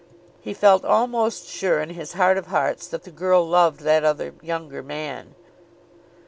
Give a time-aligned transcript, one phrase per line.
[0.41, 4.33] He felt almost sure in his heart of hearts that the girl loved that other,
[4.41, 5.35] younger man.